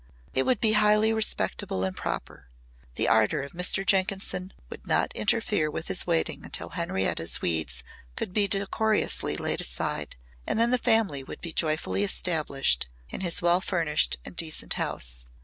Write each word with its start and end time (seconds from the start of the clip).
It 0.33 0.47
would 0.47 0.59
be 0.59 0.71
highly 0.71 1.13
respectable 1.13 1.83
and 1.83 1.95
proper. 1.95 2.47
The 2.95 3.07
ardour 3.07 3.43
of 3.43 3.51
Mr. 3.51 3.85
Jenkinson 3.85 4.51
would 4.67 4.87
not 4.87 5.15
interfere 5.15 5.69
with 5.69 5.89
his 5.89 6.07
waiting 6.07 6.43
until 6.43 6.69
Henrietta's 6.69 7.39
weeds 7.39 7.83
could 8.15 8.33
be 8.33 8.47
decorously 8.47 9.37
laid 9.37 9.61
aside 9.61 10.15
and 10.47 10.57
then 10.59 10.71
the 10.71 10.79
family 10.79 11.23
would 11.23 11.39
be 11.39 11.51
joyfully 11.53 12.03
established 12.03 12.89
in 13.11 13.21
his 13.21 13.43
well 13.43 13.61
furnished 13.61 14.17
and 14.25 14.35
decent 14.35 14.73
house. 14.73 15.27